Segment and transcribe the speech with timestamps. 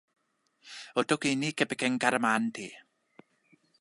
[0.99, 2.65] o toki e ni kepeken kalama ante.